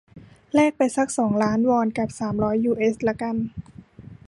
[0.53, 3.35] แลกไปซักสองล้านวอน กับ สามร้อยยูเอสละกัน